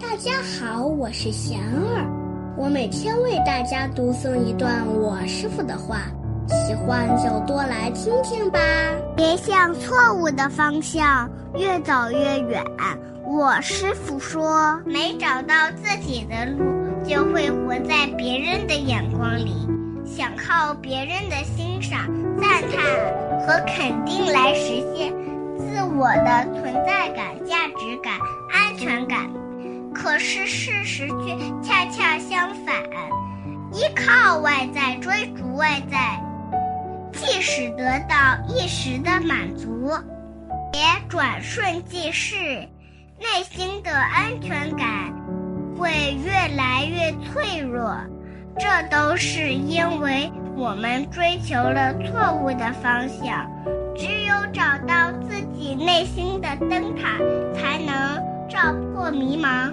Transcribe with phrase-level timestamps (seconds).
[0.00, 2.06] 大家好，我是贤儿，
[2.56, 6.02] 我每天为大家读诵一段我师傅的话，
[6.46, 8.60] 喜欢就多来听听吧。
[9.16, 12.62] 别向错误的方向越走越远。
[13.24, 16.64] 我师傅说，没找到自己的路，
[17.04, 19.52] 就会活在别人的眼光里，
[20.04, 22.06] 想靠别人的欣赏、
[22.40, 25.12] 赞叹和肯定来实现
[25.58, 27.27] 自我的存在感、
[30.18, 32.74] 是事实却恰恰相反，
[33.72, 36.20] 依靠外在追逐外在，
[37.12, 38.16] 即使得到
[38.48, 39.92] 一时的满足，
[40.72, 42.36] 也转瞬即逝，
[43.20, 45.14] 内心的安全感
[45.78, 45.90] 会
[46.24, 47.96] 越来越脆弱。
[48.58, 53.48] 这都是因为我们追求了错误的方向。
[53.96, 57.18] 只有找到自己内心的灯塔，
[57.54, 59.72] 才能照破迷茫。